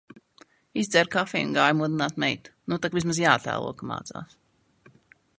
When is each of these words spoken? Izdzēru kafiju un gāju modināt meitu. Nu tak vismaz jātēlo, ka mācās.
Izdzēru 0.83 1.09
kafiju 1.15 1.47
un 1.47 1.51
gāju 1.57 1.75
modināt 1.81 2.17
meitu. 2.23 2.53
Nu 2.73 2.79
tak 2.85 2.97
vismaz 2.99 3.19
jātēlo, 3.25 3.75
ka 3.83 3.91
mācās. 3.91 4.35